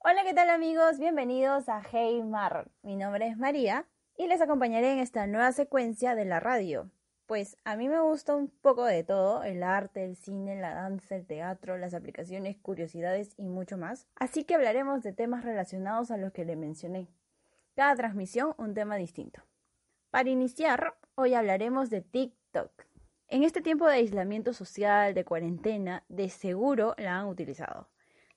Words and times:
Hola, 0.00 0.22
¿qué 0.22 0.32
tal 0.32 0.48
amigos? 0.48 1.00
Bienvenidos 1.00 1.68
a 1.68 1.82
Hey 1.82 2.22
Mar. 2.22 2.70
Mi 2.82 2.94
nombre 2.94 3.26
es 3.26 3.36
María 3.36 3.84
y 4.16 4.28
les 4.28 4.40
acompañaré 4.40 4.92
en 4.92 5.00
esta 5.00 5.26
nueva 5.26 5.50
secuencia 5.50 6.14
de 6.14 6.24
la 6.24 6.38
radio. 6.38 6.88
Pues 7.26 7.56
a 7.64 7.74
mí 7.74 7.88
me 7.88 7.98
gusta 7.98 8.36
un 8.36 8.46
poco 8.48 8.84
de 8.84 9.02
todo, 9.02 9.42
el 9.42 9.64
arte, 9.64 10.04
el 10.04 10.14
cine, 10.14 10.54
la 10.54 10.72
danza, 10.72 11.16
el 11.16 11.26
teatro, 11.26 11.78
las 11.78 11.94
aplicaciones, 11.94 12.56
curiosidades 12.58 13.34
y 13.38 13.48
mucho 13.48 13.76
más. 13.76 14.06
Así 14.14 14.44
que 14.44 14.54
hablaremos 14.54 15.02
de 15.02 15.12
temas 15.12 15.44
relacionados 15.44 16.12
a 16.12 16.16
los 16.16 16.32
que 16.32 16.44
le 16.44 16.54
mencioné. 16.54 17.08
Cada 17.74 17.96
transmisión 17.96 18.54
un 18.56 18.74
tema 18.74 18.94
distinto. 18.94 19.42
Para 20.10 20.30
iniciar, 20.30 20.94
hoy 21.16 21.34
hablaremos 21.34 21.90
de 21.90 22.02
TikTok. 22.02 22.70
En 23.26 23.42
este 23.42 23.62
tiempo 23.62 23.88
de 23.88 23.94
aislamiento 23.94 24.52
social, 24.52 25.12
de 25.12 25.24
cuarentena, 25.24 26.04
de 26.08 26.28
seguro 26.28 26.94
la 26.98 27.18
han 27.18 27.26
utilizado 27.26 27.88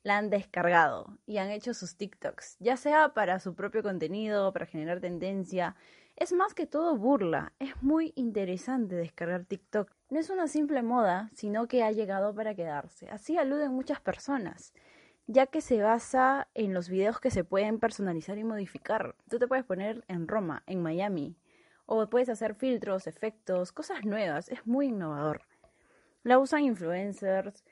la 0.03 0.17
han 0.17 0.29
descargado 0.29 1.17
y 1.25 1.37
han 1.37 1.51
hecho 1.51 1.73
sus 1.73 1.95
TikToks, 1.95 2.57
ya 2.59 2.77
sea 2.77 3.13
para 3.13 3.39
su 3.39 3.53
propio 3.53 3.83
contenido, 3.83 4.51
para 4.51 4.65
generar 4.65 4.99
tendencia. 4.99 5.75
Es 6.15 6.33
más 6.33 6.53
que 6.53 6.67
todo 6.67 6.97
burla. 6.97 7.53
Es 7.59 7.81
muy 7.81 8.13
interesante 8.15 8.95
descargar 8.95 9.45
TikTok. 9.45 9.91
No 10.09 10.19
es 10.19 10.29
una 10.29 10.47
simple 10.47 10.83
moda, 10.83 11.29
sino 11.33 11.67
que 11.67 11.83
ha 11.83 11.91
llegado 11.91 12.33
para 12.35 12.55
quedarse. 12.55 13.09
Así 13.09 13.37
aluden 13.37 13.71
muchas 13.71 14.01
personas, 14.01 14.73
ya 15.27 15.47
que 15.47 15.61
se 15.61 15.81
basa 15.81 16.47
en 16.53 16.73
los 16.73 16.89
videos 16.89 17.19
que 17.19 17.31
se 17.31 17.43
pueden 17.43 17.79
personalizar 17.79 18.37
y 18.37 18.43
modificar. 18.43 19.15
Tú 19.29 19.39
te 19.39 19.47
puedes 19.47 19.65
poner 19.65 20.03
en 20.07 20.27
Roma, 20.27 20.63
en 20.67 20.81
Miami, 20.81 21.37
o 21.85 22.09
puedes 22.09 22.29
hacer 22.29 22.55
filtros, 22.55 23.07
efectos, 23.07 23.71
cosas 23.71 24.03
nuevas. 24.05 24.49
Es 24.49 24.65
muy 24.65 24.87
innovador. 24.87 25.41
La 26.23 26.37
usan 26.37 26.61
influencers, 26.61 27.63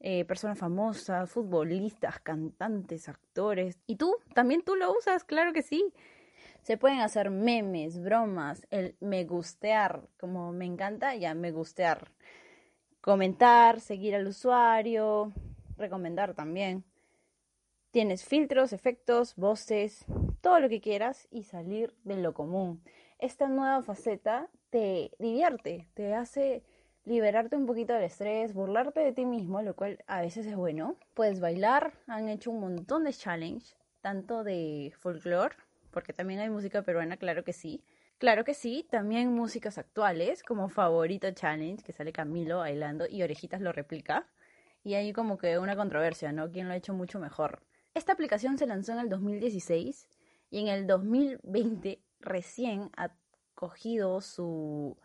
eh, 0.00 0.24
personas 0.24 0.58
famosas, 0.58 1.30
futbolistas, 1.30 2.20
cantantes, 2.20 3.08
actores. 3.08 3.78
¿Y 3.86 3.96
tú? 3.96 4.16
¿También 4.34 4.62
tú 4.62 4.76
lo 4.76 4.92
usas? 4.96 5.24
Claro 5.24 5.52
que 5.52 5.62
sí. 5.62 5.92
Se 6.62 6.76
pueden 6.76 7.00
hacer 7.00 7.30
memes, 7.30 8.00
bromas, 8.00 8.66
el 8.70 8.96
me 9.00 9.24
gustear, 9.24 10.08
como 10.18 10.52
me 10.52 10.66
encanta, 10.66 11.14
ya 11.14 11.34
me 11.34 11.50
gustear. 11.50 12.12
Comentar, 13.00 13.80
seguir 13.80 14.14
al 14.14 14.26
usuario, 14.26 15.32
recomendar 15.76 16.34
también. 16.34 16.84
Tienes 17.90 18.24
filtros, 18.24 18.72
efectos, 18.72 19.34
voces, 19.36 20.04
todo 20.42 20.60
lo 20.60 20.68
que 20.68 20.80
quieras 20.80 21.26
y 21.30 21.44
salir 21.44 21.94
de 22.04 22.18
lo 22.18 22.34
común. 22.34 22.82
Esta 23.18 23.48
nueva 23.48 23.82
faceta 23.82 24.48
te 24.70 25.10
divierte, 25.18 25.88
te 25.94 26.14
hace 26.14 26.62
liberarte 27.08 27.56
un 27.56 27.66
poquito 27.66 27.94
del 27.94 28.04
estrés, 28.04 28.52
burlarte 28.52 29.00
de 29.00 29.12
ti 29.12 29.24
mismo, 29.24 29.62
lo 29.62 29.74
cual 29.74 29.98
a 30.06 30.20
veces 30.20 30.46
es 30.46 30.54
bueno. 30.54 30.96
Puedes 31.14 31.40
bailar, 31.40 31.94
han 32.06 32.28
hecho 32.28 32.50
un 32.50 32.60
montón 32.60 33.04
de 33.04 33.12
challenge, 33.12 33.74
tanto 34.02 34.44
de 34.44 34.92
folclore, 34.98 35.56
porque 35.90 36.12
también 36.12 36.40
hay 36.40 36.50
música 36.50 36.82
peruana, 36.82 37.16
claro 37.16 37.44
que 37.44 37.54
sí. 37.54 37.82
Claro 38.18 38.44
que 38.44 38.52
sí, 38.52 38.86
también 38.90 39.32
músicas 39.32 39.78
actuales, 39.78 40.42
como 40.42 40.68
Favorito 40.68 41.30
Challenge, 41.30 41.82
que 41.82 41.92
sale 41.92 42.12
Camilo 42.12 42.58
bailando 42.58 43.06
y 43.08 43.22
Orejitas 43.22 43.60
lo 43.60 43.72
replica. 43.72 44.26
Y 44.84 44.94
hay 44.94 45.12
como 45.12 45.38
que 45.38 45.58
una 45.58 45.76
controversia, 45.76 46.32
¿no? 46.32 46.50
¿Quién 46.50 46.68
lo 46.68 46.74
ha 46.74 46.76
hecho 46.76 46.94
mucho 46.94 47.18
mejor? 47.20 47.62
Esta 47.94 48.12
aplicación 48.12 48.58
se 48.58 48.66
lanzó 48.66 48.92
en 48.92 48.98
el 48.98 49.08
2016 49.08 50.08
y 50.50 50.60
en 50.60 50.68
el 50.68 50.86
2020 50.86 52.00
recién 52.20 52.90
ha 52.96 53.10
cogido 53.54 54.20
su 54.20 54.96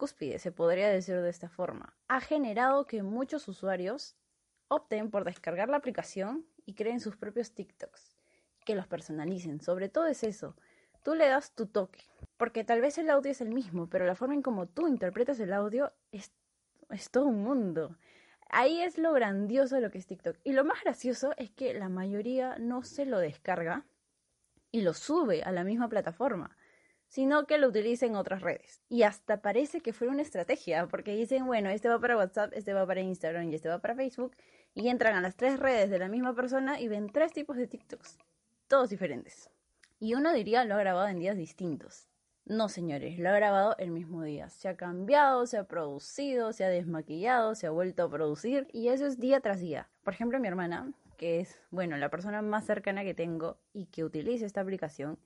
cúspide, 0.00 0.38
se 0.38 0.50
podría 0.50 0.88
decir 0.88 1.20
de 1.20 1.28
esta 1.28 1.50
forma, 1.50 1.94
ha 2.08 2.22
generado 2.22 2.86
que 2.86 3.02
muchos 3.02 3.46
usuarios 3.48 4.16
opten 4.68 5.10
por 5.10 5.24
descargar 5.24 5.68
la 5.68 5.76
aplicación 5.76 6.46
y 6.64 6.72
creen 6.72 7.00
sus 7.00 7.18
propios 7.18 7.52
TikToks, 7.52 8.16
que 8.64 8.74
los 8.74 8.86
personalicen. 8.86 9.60
Sobre 9.60 9.90
todo 9.90 10.06
es 10.06 10.24
eso, 10.24 10.56
tú 11.04 11.14
le 11.14 11.28
das 11.28 11.54
tu 11.54 11.66
toque, 11.66 12.00
porque 12.38 12.64
tal 12.64 12.80
vez 12.80 12.96
el 12.96 13.10
audio 13.10 13.30
es 13.30 13.42
el 13.42 13.50
mismo, 13.50 13.90
pero 13.90 14.06
la 14.06 14.14
forma 14.14 14.32
en 14.32 14.40
como 14.40 14.66
tú 14.66 14.88
interpretas 14.88 15.38
el 15.38 15.52
audio 15.52 15.92
es, 16.12 16.32
es 16.88 17.10
todo 17.10 17.26
un 17.26 17.42
mundo. 17.42 17.98
Ahí 18.48 18.80
es 18.80 18.96
lo 18.96 19.12
grandioso 19.12 19.74
de 19.74 19.82
lo 19.82 19.90
que 19.90 19.98
es 19.98 20.06
TikTok. 20.06 20.38
Y 20.44 20.54
lo 20.54 20.64
más 20.64 20.82
gracioso 20.82 21.34
es 21.36 21.50
que 21.50 21.74
la 21.74 21.90
mayoría 21.90 22.56
no 22.58 22.84
se 22.84 23.04
lo 23.04 23.18
descarga 23.18 23.84
y 24.72 24.80
lo 24.80 24.94
sube 24.94 25.42
a 25.42 25.52
la 25.52 25.62
misma 25.62 25.90
plataforma 25.90 26.56
sino 27.10 27.44
que 27.44 27.58
lo 27.58 27.68
utilicen 27.68 28.10
en 28.10 28.16
otras 28.16 28.40
redes. 28.40 28.80
Y 28.88 29.02
hasta 29.02 29.42
parece 29.42 29.80
que 29.80 29.92
fue 29.92 30.06
una 30.06 30.22
estrategia, 30.22 30.86
porque 30.86 31.16
dicen, 31.16 31.44
bueno, 31.44 31.68
este 31.68 31.88
va 31.88 31.98
para 31.98 32.16
WhatsApp, 32.16 32.52
este 32.54 32.72
va 32.72 32.86
para 32.86 33.00
Instagram 33.00 33.50
y 33.50 33.56
este 33.56 33.68
va 33.68 33.80
para 33.80 33.96
Facebook, 33.96 34.36
y 34.74 34.88
entran 34.88 35.16
a 35.16 35.20
las 35.20 35.34
tres 35.34 35.58
redes 35.58 35.90
de 35.90 35.98
la 35.98 36.08
misma 36.08 36.36
persona 36.36 36.80
y 36.80 36.86
ven 36.86 37.10
tres 37.10 37.32
tipos 37.32 37.56
de 37.56 37.66
TikToks, 37.66 38.16
todos 38.68 38.90
diferentes. 38.90 39.50
Y 39.98 40.14
uno 40.14 40.32
diría, 40.32 40.64
lo 40.64 40.76
ha 40.76 40.78
grabado 40.78 41.08
en 41.08 41.18
días 41.18 41.36
distintos. 41.36 42.06
No, 42.44 42.68
señores, 42.68 43.18
lo 43.18 43.28
ha 43.28 43.32
grabado 43.32 43.74
el 43.78 43.90
mismo 43.90 44.22
día. 44.22 44.48
Se 44.48 44.68
ha 44.68 44.76
cambiado, 44.76 45.46
se 45.46 45.58
ha 45.58 45.64
producido, 45.64 46.52
se 46.52 46.64
ha 46.64 46.68
desmaquillado, 46.68 47.56
se 47.56 47.66
ha 47.66 47.70
vuelto 47.70 48.04
a 48.04 48.10
producir, 48.10 48.68
y 48.72 48.88
eso 48.88 49.06
es 49.06 49.18
día 49.18 49.40
tras 49.40 49.58
día. 49.58 49.90
Por 50.04 50.14
ejemplo, 50.14 50.38
mi 50.38 50.46
hermana, 50.46 50.92
que 51.16 51.40
es, 51.40 51.60
bueno, 51.72 51.96
la 51.96 52.08
persona 52.08 52.40
más 52.40 52.66
cercana 52.66 53.02
que 53.02 53.14
tengo 53.14 53.58
y 53.72 53.86
que 53.86 54.04
utiliza 54.04 54.46
esta 54.46 54.60
aplicación, 54.60 55.18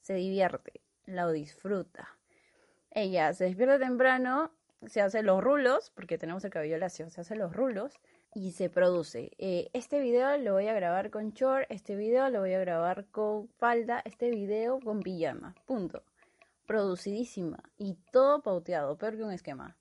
se 0.00 0.14
divierte 0.14 0.80
lo 1.06 1.30
disfruta. 1.32 2.08
Ella 2.90 3.32
se 3.32 3.44
despierta 3.44 3.78
temprano, 3.78 4.52
se 4.86 5.00
hace 5.00 5.22
los 5.22 5.42
rulos, 5.42 5.90
porque 5.94 6.18
tenemos 6.18 6.44
el 6.44 6.50
cabello 6.50 6.78
lacio, 6.78 7.10
se 7.10 7.20
hace 7.20 7.34
los 7.36 7.54
rulos 7.54 7.94
y 8.34 8.52
se 8.52 8.70
produce. 8.70 9.32
Eh, 9.38 9.68
este 9.72 10.00
video 10.00 10.36
lo 10.38 10.52
voy 10.52 10.68
a 10.68 10.74
grabar 10.74 11.10
con 11.10 11.30
short, 11.32 11.66
este 11.70 11.96
video 11.96 12.28
lo 12.30 12.40
voy 12.40 12.54
a 12.54 12.60
grabar 12.60 13.06
con 13.06 13.48
falda, 13.48 14.00
este 14.04 14.30
video 14.30 14.78
con 14.80 15.00
pijama. 15.00 15.54
Punto. 15.66 16.02
Producidísima 16.66 17.58
y 17.76 17.96
todo 18.10 18.42
pauteado, 18.42 18.96
peor 18.96 19.16
que 19.16 19.24
un 19.24 19.32
esquema. 19.32 19.76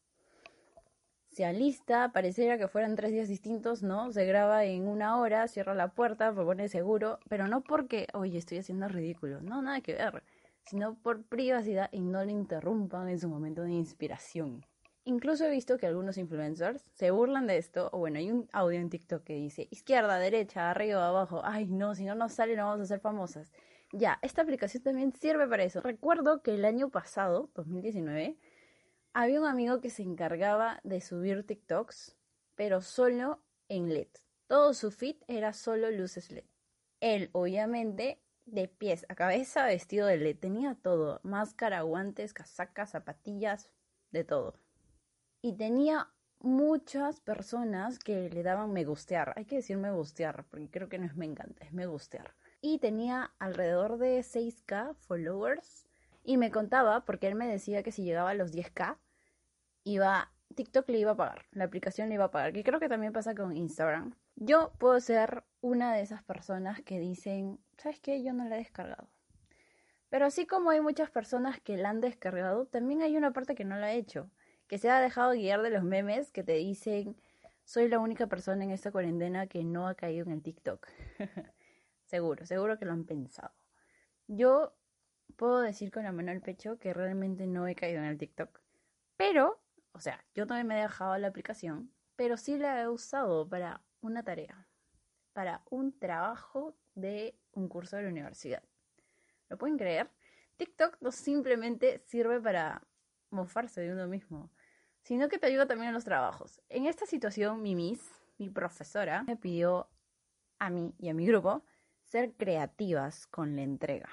Se 1.29 1.45
alista, 1.45 2.11
pareciera 2.11 2.59
que 2.59 2.67
fueran 2.67 2.95
tres 2.95 3.11
días 3.11 3.27
distintos, 3.27 3.81
¿no? 3.81 4.11
Se 4.11 4.25
graba 4.25 4.65
en 4.65 4.87
una 4.87 5.19
hora, 5.19 5.47
cierra 5.47 5.73
la 5.73 5.87
puerta, 5.87 6.31
propone 6.31 6.67
seguro, 6.67 7.19
pero 7.27 7.47
no 7.47 7.61
porque, 7.61 8.07
oye, 8.13 8.37
estoy 8.37 8.59
haciendo 8.59 8.87
ridículo, 8.87 9.41
no, 9.41 9.61
nada 9.61 9.81
que 9.81 9.93
ver 9.93 10.23
sino 10.65 10.95
por 10.95 11.23
privacidad 11.23 11.89
y 11.91 12.01
no 12.01 12.23
le 12.23 12.31
interrumpan 12.31 13.09
en 13.09 13.19
su 13.19 13.29
momento 13.29 13.63
de 13.63 13.71
inspiración. 13.71 14.65
Incluso 15.05 15.45
he 15.45 15.49
visto 15.49 15.77
que 15.77 15.85
algunos 15.85 16.17
influencers 16.17 16.85
se 16.93 17.11
burlan 17.11 17.45
de 17.45 17.57
esto, 17.57 17.89
o 17.91 17.99
bueno, 17.99 18.19
hay 18.19 18.31
un 18.31 18.47
audio 18.53 18.79
en 18.79 18.89
TikTok 18.89 19.23
que 19.23 19.33
dice 19.33 19.67
izquierda, 19.69 20.17
derecha, 20.17 20.69
arriba, 20.69 21.07
abajo, 21.07 21.41
ay 21.43 21.65
no, 21.67 21.93
si 21.93 22.05
no 22.05 22.15
nos 22.15 22.33
sale 22.33 22.55
no 22.55 22.65
vamos 22.65 22.81
a 22.81 22.85
ser 22.85 23.01
famosas. 23.01 23.51
Ya, 23.91 24.17
esta 24.21 24.41
aplicación 24.41 24.81
también 24.81 25.13
sirve 25.13 25.47
para 25.47 25.63
eso. 25.63 25.81
Recuerdo 25.81 26.41
que 26.41 26.55
el 26.55 26.63
año 26.63 26.89
pasado, 26.89 27.51
2019, 27.53 28.37
había 29.13 29.41
un 29.41 29.45
amigo 29.45 29.81
que 29.81 29.89
se 29.89 30.03
encargaba 30.03 30.79
de 30.83 31.01
subir 31.01 31.45
TikToks, 31.45 32.15
pero 32.55 32.81
solo 32.81 33.43
en 33.67 33.93
LED. 33.93 34.07
Todo 34.47 34.73
su 34.73 34.89
feed 34.89 35.17
era 35.27 35.53
solo 35.53 35.91
luces 35.91 36.31
LED. 36.31 36.45
Él, 37.01 37.29
obviamente, 37.33 38.21
de 38.45 38.67
pies 38.67 39.05
a 39.09 39.15
cabeza 39.15 39.65
vestido 39.65 40.07
de 40.07 40.17
LED. 40.17 40.37
Tenía 40.37 40.75
todo, 40.75 41.19
máscara, 41.23 41.81
guantes, 41.81 42.33
casacas, 42.33 42.91
zapatillas, 42.91 43.69
de 44.11 44.23
todo. 44.23 44.59
Y 45.41 45.53
tenía 45.53 46.09
muchas 46.39 47.19
personas 47.21 47.99
que 47.99 48.29
le 48.29 48.43
daban 48.43 48.73
me 48.73 48.85
gustear. 48.85 49.33
Hay 49.35 49.45
que 49.45 49.55
decir 49.55 49.77
me 49.77 49.91
gustear, 49.91 50.45
porque 50.49 50.69
creo 50.69 50.89
que 50.89 50.99
no 50.99 51.05
es 51.05 51.15
me 51.15 51.25
encanta, 51.25 51.65
es 51.65 51.73
me 51.73 51.85
gustear. 51.85 52.35
Y 52.61 52.79
tenía 52.79 53.33
alrededor 53.39 53.97
de 53.97 54.19
6k 54.19 54.95
followers. 54.95 55.87
Y 56.23 56.37
me 56.37 56.51
contaba, 56.51 57.03
porque 57.05 57.27
él 57.27 57.35
me 57.35 57.47
decía 57.47 57.83
que 57.83 57.91
si 57.91 58.03
llegaba 58.03 58.29
a 58.29 58.33
los 58.33 58.53
10k, 58.53 58.97
iba, 59.83 60.31
TikTok 60.55 60.87
le 60.89 60.99
iba 60.99 61.11
a 61.11 61.17
pagar, 61.17 61.45
la 61.51 61.65
aplicación 61.65 62.07
le 62.09 62.15
iba 62.15 62.25
a 62.25 62.31
pagar, 62.31 62.53
que 62.53 62.63
creo 62.63 62.79
que 62.79 62.87
también 62.87 63.11
pasa 63.11 63.35
con 63.35 63.57
Instagram. 63.57 64.15
Yo 64.35 64.71
puedo 64.79 64.99
ser 65.01 65.43
una 65.63 65.93
de 65.93 66.01
esas 66.01 66.21
personas 66.23 66.81
que 66.81 66.99
dicen, 66.99 67.57
¿sabes 67.77 68.01
qué? 68.01 68.21
Yo 68.21 68.33
no 68.33 68.43
la 68.43 68.55
he 68.55 68.59
descargado. 68.59 69.07
Pero 70.09 70.25
así 70.25 70.45
como 70.45 70.71
hay 70.71 70.81
muchas 70.81 71.09
personas 71.09 71.61
que 71.61 71.77
la 71.77 71.89
han 71.89 72.01
descargado, 72.01 72.65
también 72.65 73.01
hay 73.01 73.15
una 73.15 73.31
parte 73.31 73.55
que 73.55 73.63
no 73.63 73.77
la 73.77 73.87
ha 73.87 73.93
hecho, 73.93 74.29
que 74.67 74.77
se 74.77 74.89
ha 74.89 74.99
dejado 74.99 75.31
guiar 75.31 75.61
de 75.61 75.69
los 75.69 75.83
memes 75.83 76.31
que 76.31 76.43
te 76.43 76.51
dicen, 76.55 77.15
soy 77.63 77.87
la 77.87 77.99
única 77.99 78.27
persona 78.27 78.65
en 78.65 78.71
esta 78.71 78.91
cuarentena 78.91 79.47
que 79.47 79.63
no 79.63 79.87
ha 79.87 79.95
caído 79.95 80.25
en 80.25 80.33
el 80.33 80.43
TikTok. 80.43 80.85
Seguro, 82.03 82.45
seguro 82.45 82.77
que 82.77 82.85
lo 82.85 82.91
han 82.91 83.05
pensado. 83.05 83.53
Yo 84.27 84.75
puedo 85.37 85.61
decir 85.61 85.91
con 85.91 86.03
la 86.03 86.11
mano 86.11 86.31
al 86.31 86.41
pecho 86.41 86.77
que 86.77 86.93
realmente 86.93 87.47
no 87.47 87.65
he 87.67 87.73
caído 87.73 87.99
en 87.99 88.05
el 88.05 88.17
TikTok. 88.17 88.59
Pero, 89.15 89.61
o 89.93 89.99
sea, 90.01 90.23
yo 90.35 90.45
también 90.45 90.67
me 90.67 90.77
he 90.77 90.81
dejado 90.83 91.17
la 91.17 91.29
aplicación, 91.29 91.91
pero 92.17 92.35
sí 92.35 92.57
la 92.57 92.81
he 92.81 92.89
usado 92.89 93.47
para 93.47 93.81
una 94.01 94.21
tarea, 94.21 94.67
para 95.33 95.61
un 95.69 95.97
trabajo 95.97 96.75
de 96.95 97.35
un 97.53 97.67
curso 97.67 97.97
de 97.97 98.03
la 98.03 98.09
universidad. 98.09 98.63
¿Lo 99.49 99.57
pueden 99.57 99.77
creer? 99.77 100.09
TikTok 100.57 100.97
no 101.01 101.11
simplemente 101.11 101.99
sirve 102.05 102.39
para 102.39 102.81
mofarse 103.29 103.81
de 103.81 103.91
uno 103.91 104.07
mismo, 104.07 104.51
sino 105.01 105.27
que 105.27 105.37
te 105.37 105.47
ayuda 105.47 105.67
también 105.67 105.89
en 105.89 105.93
los 105.93 106.05
trabajos. 106.05 106.61
En 106.69 106.85
esta 106.85 107.05
situación, 107.05 107.61
mi 107.61 107.75
Miss, 107.75 108.11
mi 108.37 108.49
profesora, 108.49 109.23
me 109.23 109.35
pidió 109.35 109.89
a 110.59 110.69
mí 110.69 110.93
y 110.97 111.09
a 111.09 111.13
mi 111.13 111.25
grupo 111.25 111.63
ser 112.05 112.33
creativas 112.33 113.27
con 113.27 113.55
la 113.55 113.63
entrega. 113.63 114.09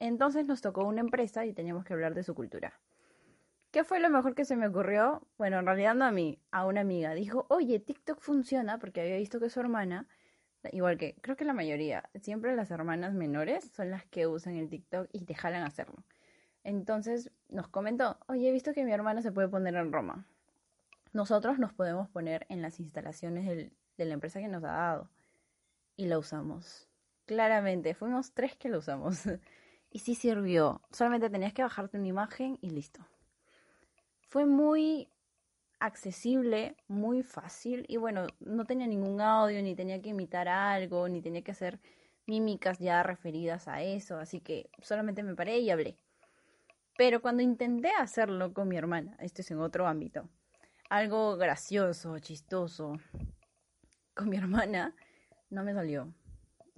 Entonces 0.00 0.46
nos 0.46 0.60
tocó 0.60 0.84
una 0.84 1.00
empresa 1.00 1.46
y 1.46 1.52
teníamos 1.52 1.84
que 1.84 1.92
hablar 1.92 2.14
de 2.14 2.24
su 2.24 2.34
cultura. 2.34 2.80
¿Qué 3.70 3.84
fue 3.84 4.00
lo 4.00 4.08
mejor 4.08 4.34
que 4.34 4.44
se 4.44 4.56
me 4.56 4.68
ocurrió? 4.68 5.26
Bueno, 5.36 5.58
en 5.58 5.66
realidad 5.66 5.94
no 5.94 6.04
a 6.04 6.12
mí, 6.12 6.38
a 6.50 6.64
una 6.66 6.82
amiga. 6.82 7.12
Dijo, 7.14 7.46
oye, 7.48 7.80
TikTok 7.80 8.20
funciona 8.20 8.78
porque 8.78 9.00
había 9.00 9.16
visto 9.16 9.40
que 9.40 9.50
su 9.50 9.60
hermana, 9.60 10.06
igual 10.72 10.98
que 10.98 11.14
creo 11.20 11.36
que 11.36 11.44
la 11.44 11.52
mayoría, 11.52 12.08
siempre 12.20 12.54
las 12.56 12.70
hermanas 12.70 13.14
menores 13.14 13.70
son 13.72 13.90
las 13.90 14.04
que 14.06 14.26
usan 14.26 14.56
el 14.56 14.68
TikTok 14.68 15.08
y 15.12 15.24
te 15.24 15.34
hacerlo. 15.34 16.04
Entonces 16.62 17.30
nos 17.48 17.68
comentó, 17.68 18.18
oye, 18.26 18.48
he 18.48 18.52
visto 18.52 18.72
que 18.72 18.84
mi 18.84 18.92
hermana 18.92 19.22
se 19.22 19.32
puede 19.32 19.48
poner 19.48 19.74
en 19.74 19.92
Roma. 19.92 20.26
Nosotros 21.12 21.58
nos 21.58 21.72
podemos 21.72 22.08
poner 22.08 22.46
en 22.48 22.62
las 22.62 22.80
instalaciones 22.80 23.46
de 23.46 24.04
la 24.04 24.14
empresa 24.14 24.40
que 24.40 24.48
nos 24.48 24.64
ha 24.64 24.72
dado. 24.72 25.10
Y 25.96 26.06
la 26.06 26.18
usamos. 26.18 26.88
Claramente, 27.26 27.94
fuimos 27.94 28.32
tres 28.32 28.56
que 28.56 28.68
la 28.68 28.78
usamos. 28.78 29.22
y 29.90 30.00
sí 30.00 30.14
sirvió. 30.14 30.82
Solamente 30.90 31.30
tenías 31.30 31.52
que 31.52 31.62
bajarte 31.62 31.98
una 31.98 32.08
imagen 32.08 32.58
y 32.60 32.70
listo. 32.70 33.06
Fue 34.28 34.44
muy 34.44 35.08
accesible, 35.84 36.76
muy 36.88 37.22
fácil 37.22 37.84
y 37.88 37.96
bueno, 37.96 38.26
no 38.40 38.64
tenía 38.64 38.86
ningún 38.86 39.20
audio, 39.20 39.62
ni 39.62 39.74
tenía 39.74 40.00
que 40.00 40.10
imitar 40.10 40.48
algo, 40.48 41.08
ni 41.08 41.20
tenía 41.20 41.42
que 41.42 41.52
hacer 41.52 41.80
mímicas 42.26 42.78
ya 42.78 43.02
referidas 43.02 43.68
a 43.68 43.82
eso, 43.82 44.18
así 44.18 44.40
que 44.40 44.70
solamente 44.80 45.22
me 45.22 45.34
paré 45.34 45.58
y 45.58 45.70
hablé. 45.70 45.98
Pero 46.96 47.20
cuando 47.20 47.42
intenté 47.42 47.90
hacerlo 47.98 48.54
con 48.54 48.68
mi 48.68 48.76
hermana, 48.76 49.16
esto 49.20 49.42
es 49.42 49.50
en 49.50 49.60
otro 49.60 49.86
ámbito, 49.86 50.28
algo 50.88 51.36
gracioso, 51.36 52.18
chistoso, 52.18 52.94
con 54.14 54.28
mi 54.28 54.36
hermana, 54.36 54.94
no 55.50 55.64
me 55.64 55.74
salió. 55.74 56.14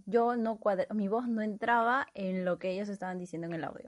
Yo 0.07 0.37
no 0.37 0.59
mi 0.95 1.09
voz 1.09 1.29
no 1.29 1.43
entraba 1.43 2.07
en 2.15 2.45
lo 2.45 2.59
que 2.59 2.71
ellos 2.71 2.89
estaban 2.89 3.19
diciendo 3.19 3.47
en 3.47 3.55
el 3.55 3.65
audio. 3.65 3.87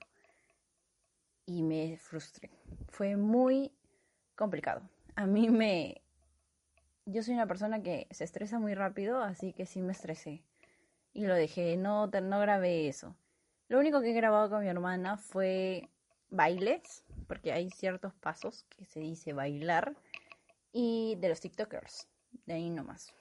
Y 1.47 1.63
me 1.63 1.97
frustré. 1.97 2.51
Fue 2.89 3.17
muy 3.17 3.73
complicado. 4.35 4.83
A 5.19 5.27
mí 5.27 5.49
me... 5.49 6.01
Yo 7.05 7.25
soy 7.25 7.35
una 7.35 7.49
persona 7.49 7.83
que 7.83 8.07
se 8.13 8.23
estresa 8.23 8.61
muy 8.61 8.75
rápido, 8.75 9.21
así 9.21 9.53
que 9.53 9.67
sí 9.67 9.83
me 9.83 9.91
estresé. 9.91 10.45
Y 11.13 11.27
lo 11.27 11.35
dejé, 11.35 11.77
no, 11.77 12.07
no 12.07 12.39
grabé 12.39 12.87
eso. 12.87 13.17
Lo 13.67 13.81
único 13.81 14.01
que 14.01 14.11
he 14.11 14.15
grabado 14.15 14.49
con 14.49 14.63
mi 14.63 14.69
hermana 14.69 15.17
fue 15.17 15.91
bailes, 16.31 17.05
porque 17.27 17.51
hay 17.51 17.69
ciertos 17.71 18.15
pasos 18.15 18.65
que 18.69 18.85
se 18.85 19.01
dice 19.01 19.33
bailar, 19.33 19.97
y 20.71 21.17
de 21.19 21.31
los 21.31 21.41
TikTokers, 21.41 22.07
de 22.47 22.55
ahí 22.55 22.71
nomás. 22.71 23.13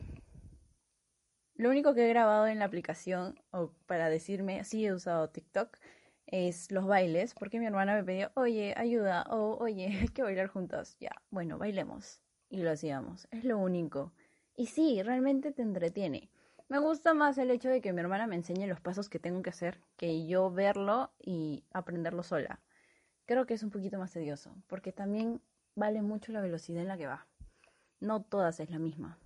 Lo 1.55 1.71
único 1.71 1.95
que 1.95 2.05
he 2.05 2.09
grabado 2.09 2.45
en 2.45 2.59
la 2.59 2.65
aplicación, 2.65 3.41
o 3.49 3.71
para 3.87 4.11
decirme 4.11 4.63
si 4.65 4.85
he 4.85 4.93
usado 4.93 5.31
TikTok, 5.31 5.75
es 6.27 6.71
los 6.71 6.85
bailes, 6.85 7.33
porque 7.33 7.59
mi 7.59 7.65
hermana 7.65 7.95
me 7.95 8.03
pidió, 8.03 8.31
oye, 8.35 8.73
ayuda, 8.77 9.23
o 9.29 9.57
oye, 9.57 9.87
hay 10.01 10.07
que 10.09 10.23
bailar 10.23 10.47
juntos. 10.47 10.95
Ya, 10.99 11.11
bueno, 11.31 11.57
bailemos. 11.57 12.21
Y 12.49 12.57
lo 12.57 12.71
hacíamos, 12.71 13.27
es 13.31 13.43
lo 13.43 13.57
único. 13.57 14.13
Y 14.55 14.67
sí, 14.67 15.01
realmente 15.03 15.51
te 15.51 15.63
entretiene. 15.63 16.29
Me 16.69 16.79
gusta 16.79 17.13
más 17.13 17.37
el 17.37 17.51
hecho 17.51 17.69
de 17.69 17.81
que 17.81 17.93
mi 17.93 18.01
hermana 18.01 18.27
me 18.27 18.35
enseñe 18.35 18.67
los 18.67 18.81
pasos 18.81 19.09
que 19.09 19.19
tengo 19.19 19.41
que 19.41 19.49
hacer 19.49 19.81
que 19.95 20.27
yo 20.27 20.51
verlo 20.51 21.11
y 21.19 21.63
aprenderlo 21.71 22.23
sola 22.23 22.59
creo 23.27 23.45
que 23.45 23.53
es 23.53 23.61
un 23.61 23.69
poquito 23.69 23.99
más 23.99 24.11
tedioso, 24.11 24.55
porque 24.67 24.91
también 24.91 25.41
vale 25.75 26.01
mucho 26.01 26.31
la 26.31 26.41
velocidad 26.41 26.81
en 26.81 26.87
la 26.87 26.97
que 26.97 27.05
va. 27.05 27.27
No 27.99 28.23
todas 28.23 28.59
es 28.59 28.71
la 28.71 28.79
misma. 28.79 29.19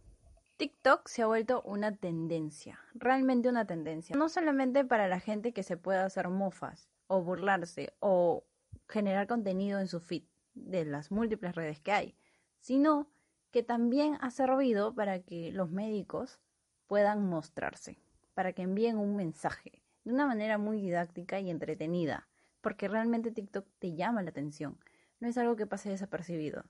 TikTok 0.57 1.07
se 1.07 1.21
ha 1.21 1.27
vuelto 1.27 1.61
una 1.63 1.95
tendencia, 1.95 2.79
realmente 2.93 3.47
una 3.47 3.65
tendencia. 3.65 4.15
No 4.15 4.27
solamente 4.27 4.83
para 4.83 5.07
la 5.07 5.19
gente 5.19 5.53
que 5.53 5.63
se 5.63 5.77
pueda 5.77 6.05
hacer 6.05 6.29
mofas 6.29 6.89
o 7.11 7.21
burlarse 7.21 7.93
o 7.99 8.45
generar 8.87 9.27
contenido 9.27 9.79
en 9.79 9.89
su 9.89 9.99
feed 9.99 10.23
de 10.53 10.85
las 10.85 11.11
múltiples 11.11 11.55
redes 11.55 11.81
que 11.81 11.91
hay, 11.91 12.15
sino 12.59 13.11
que 13.51 13.63
también 13.63 14.17
ha 14.21 14.31
servido 14.31 14.95
para 14.95 15.21
que 15.21 15.51
los 15.51 15.69
médicos 15.69 16.39
puedan 16.87 17.27
mostrarse, 17.27 18.01
para 18.33 18.53
que 18.53 18.61
envíen 18.61 18.97
un 18.97 19.17
mensaje 19.17 19.83
de 20.05 20.13
una 20.13 20.25
manera 20.25 20.57
muy 20.57 20.81
didáctica 20.81 21.37
y 21.41 21.49
entretenida, 21.49 22.29
porque 22.61 22.87
realmente 22.87 23.31
TikTok 23.31 23.67
te 23.77 23.93
llama 23.93 24.23
la 24.23 24.29
atención. 24.29 24.79
No 25.19 25.27
es 25.27 25.37
algo 25.37 25.57
que 25.57 25.67
pase 25.67 25.89
desapercibido. 25.89 26.63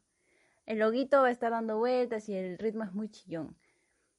El 0.65 0.79
loguito 0.79 1.21
va 1.21 1.27
a 1.27 1.31
estar 1.31 1.51
dando 1.51 1.77
vueltas 1.77 2.29
y 2.29 2.35
el 2.35 2.57
ritmo 2.57 2.83
es 2.83 2.93
muy 2.93 3.09
chillón. 3.09 3.55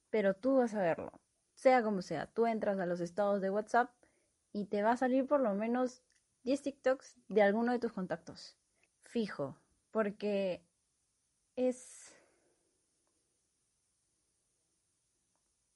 Pero 0.09 0.35
tú 0.35 0.57
vas 0.57 0.73
a 0.73 0.81
verlo. 0.81 1.21
Sea 1.53 1.83
como 1.83 2.01
sea, 2.01 2.27
tú 2.27 2.47
entras 2.47 2.79
a 2.79 2.85
los 2.85 3.01
estados 3.01 3.41
de 3.41 3.49
WhatsApp 3.49 3.91
y 4.53 4.65
te 4.65 4.83
va 4.83 4.91
a 4.91 4.97
salir 4.97 5.27
por 5.27 5.41
lo 5.41 5.53
menos 5.53 6.01
10 6.43 6.61
TikToks 6.61 7.17
de 7.29 7.41
alguno 7.41 7.71
de 7.71 7.79
tus 7.79 7.93
contactos. 7.93 8.57
Fijo, 9.03 9.57
porque 9.91 10.63
es... 11.55 12.15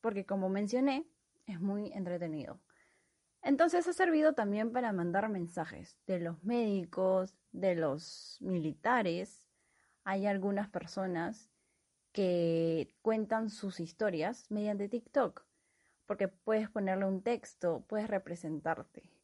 Porque 0.01 0.25
como 0.25 0.49
mencioné, 0.49 1.05
es 1.45 1.59
muy 1.59 1.91
entretenido. 1.93 2.59
Entonces 3.41 3.87
ha 3.87 3.93
servido 3.93 4.33
también 4.33 4.71
para 4.71 4.91
mandar 4.91 5.29
mensajes 5.29 5.97
de 6.05 6.19
los 6.19 6.43
médicos, 6.43 7.35
de 7.51 7.75
los 7.75 8.37
militares. 8.41 9.45
Hay 10.03 10.25
algunas 10.25 10.69
personas 10.69 11.49
que 12.11 12.93
cuentan 13.01 13.49
sus 13.49 13.79
historias 13.79 14.49
mediante 14.49 14.89
TikTok, 14.89 15.45
porque 16.05 16.27
puedes 16.27 16.69
ponerle 16.69 17.05
un 17.05 17.21
texto, 17.21 17.85
puedes 17.87 18.09
representarte. 18.09 19.16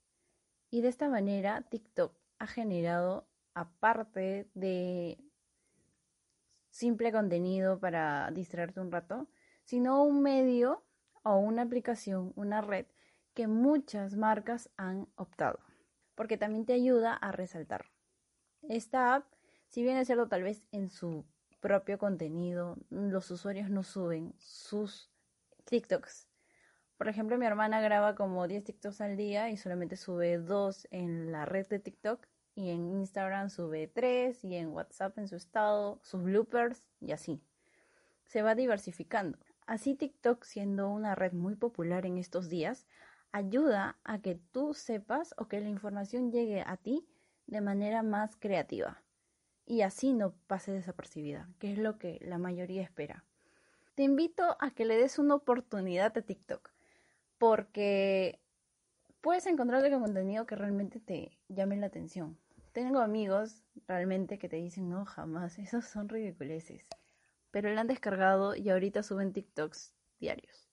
Y 0.74 0.82
de 0.82 0.88
esta 0.88 1.08
manera 1.08 1.62
TikTok 1.70 2.18
ha 2.40 2.48
generado, 2.48 3.28
aparte 3.54 4.50
de 4.56 5.20
simple 6.72 7.12
contenido 7.12 7.80
para 7.80 8.32
distraerte 8.32 8.80
un 8.80 8.92
rato, 8.92 9.28
sino 9.66 10.04
un 10.04 10.24
medio 10.24 10.84
o 11.22 11.38
una 11.38 11.62
aplicación, 11.62 12.34
una 12.36 12.62
red 12.62 12.88
que 13.36 13.46
muchas 13.46 14.16
marcas 14.16 14.72
han 14.76 15.08
optado, 15.16 15.60
porque 16.16 16.40
también 16.40 16.66
te 16.66 16.74
ayuda 16.74 17.14
a 17.14 17.32
resaltar. 17.32 17.92
Esta 18.64 19.14
app, 19.14 19.32
si 19.68 19.84
bien 19.84 19.98
es 19.98 20.08
cierto, 20.08 20.28
tal 20.28 20.42
vez 20.42 20.64
en 20.72 20.90
su 20.90 21.24
propio 21.60 22.00
contenido, 22.00 22.78
los 22.90 23.30
usuarios 23.30 23.70
no 23.70 23.84
suben 23.84 24.34
sus 24.40 25.12
TikToks. 25.66 26.33
Por 27.04 27.10
ejemplo, 27.10 27.38
mi 27.38 27.46
hermana 27.46 27.82
graba 27.82 28.16
como 28.16 28.48
10 28.48 28.64
TikToks 28.64 29.02
al 29.02 29.18
día 29.18 29.50
y 29.50 29.58
solamente 29.58 29.98
sube 29.98 30.38
2 30.38 30.88
en 30.90 31.34
la 31.34 31.44
red 31.44 31.68
de 31.68 31.78
TikTok 31.78 32.26
y 32.56 32.70
en 32.70 32.88
Instagram 32.88 33.50
sube 33.50 33.92
3 33.94 34.42
y 34.46 34.56
en 34.56 34.70
WhatsApp 34.70 35.18
en 35.18 35.28
su 35.28 35.36
estado, 35.36 36.00
sus 36.02 36.24
bloopers 36.24 36.88
y 37.02 37.12
así. 37.12 37.42
Se 38.24 38.42
va 38.42 38.56
diversificando. 38.56 39.38
Así 39.68 39.96
TikTok, 39.96 40.46
siendo 40.46 40.90
una 40.90 41.14
red 41.14 41.34
muy 41.34 41.56
popular 41.56 42.06
en 42.06 42.18
estos 42.18 42.48
días, 42.48 42.88
ayuda 43.34 43.98
a 44.06 44.20
que 44.20 44.36
tú 44.36 44.74
sepas 44.74 45.36
o 45.38 45.50
que 45.50 45.60
la 45.60 45.68
información 45.68 46.32
llegue 46.32 46.64
a 46.66 46.78
ti 46.78 47.06
de 47.48 47.60
manera 47.60 48.02
más 48.02 48.38
creativa 48.38 49.04
y 49.66 49.82
así 49.82 50.14
no 50.14 50.36
pase 50.48 50.72
desapercibida, 50.72 51.50
que 51.60 51.74
es 51.74 51.78
lo 51.78 51.98
que 51.98 52.20
la 52.22 52.38
mayoría 52.38 52.82
espera. 52.82 53.26
Te 53.94 54.04
invito 54.04 54.56
a 54.62 54.72
que 54.72 54.86
le 54.86 54.96
des 54.96 55.20
una 55.20 55.36
oportunidad 55.36 56.18
a 56.18 56.22
TikTok 56.22 56.72
porque 57.44 58.40
puedes 59.20 59.46
encontrarte 59.48 59.92
con 59.92 60.00
contenido 60.02 60.46
que 60.46 60.56
realmente 60.56 61.02
te 61.02 61.38
llame 61.50 61.76
la 61.76 61.88
atención. 61.88 62.38
Tengo 62.72 63.00
amigos 63.00 63.66
realmente 63.86 64.40
que 64.40 64.48
te 64.48 64.56
dicen, 64.56 64.90
no, 64.90 65.04
jamás, 65.04 65.60
esos 65.60 65.84
son 65.84 66.08
ridiculeces. 66.08 66.88
Pero 67.52 67.70
lo 67.74 67.82
han 67.82 67.88
descargado 67.88 68.56
y 68.56 68.70
ahorita 68.70 69.04
suben 69.04 69.34
TikToks 69.34 69.94
diarios 70.22 70.70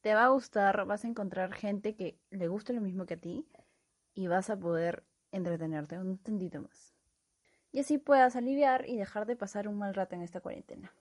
te 0.00 0.14
va 0.14 0.24
a 0.24 0.28
gustar, 0.30 0.84
vas 0.86 1.04
a 1.04 1.08
encontrar 1.08 1.54
gente 1.54 1.94
que 1.94 2.18
le 2.30 2.48
guste 2.48 2.72
lo 2.72 2.80
mismo 2.80 3.06
que 3.06 3.14
a 3.14 3.20
ti 3.20 3.46
y 4.14 4.26
vas 4.26 4.50
a 4.50 4.58
poder 4.58 5.04
entretenerte 5.30 6.00
un 6.00 6.18
tantito 6.18 6.60
más. 6.60 6.96
Y 7.70 7.78
así 7.78 7.98
puedas 7.98 8.34
aliviar 8.34 8.88
y 8.88 8.96
dejar 8.96 9.26
de 9.26 9.36
pasar 9.36 9.68
un 9.68 9.78
mal 9.78 9.94
rato 9.94 10.16
en 10.16 10.22
esta 10.22 10.40
cuarentena. 10.40 10.92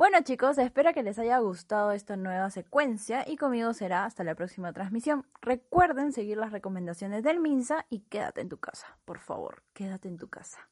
Bueno 0.00 0.16
chicos, 0.22 0.56
espero 0.56 0.94
que 0.94 1.02
les 1.02 1.18
haya 1.18 1.36
gustado 1.40 1.92
esta 1.92 2.16
nueva 2.16 2.48
secuencia 2.48 3.22
y 3.28 3.36
conmigo 3.36 3.74
será 3.74 4.06
hasta 4.06 4.24
la 4.24 4.34
próxima 4.34 4.72
transmisión. 4.72 5.26
Recuerden 5.42 6.12
seguir 6.14 6.38
las 6.38 6.52
recomendaciones 6.52 7.22
del 7.22 7.38
Minsa 7.38 7.84
y 7.90 8.00
quédate 8.08 8.40
en 8.40 8.48
tu 8.48 8.56
casa, 8.56 8.96
por 9.04 9.18
favor, 9.18 9.62
quédate 9.74 10.08
en 10.08 10.16
tu 10.16 10.30
casa. 10.30 10.70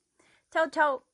Chao, 0.50 0.70
chao. 0.70 1.04